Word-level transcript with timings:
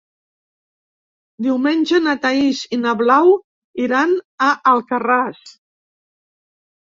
Diumenge 1.47 1.99
na 2.05 2.15
Thaís 2.23 2.61
i 2.77 2.79
na 2.85 2.93
Blau 3.01 3.29
iran 3.83 4.15
a 4.49 4.49
Alcarràs. 4.71 5.53